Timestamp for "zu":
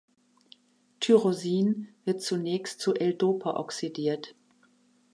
2.79-2.95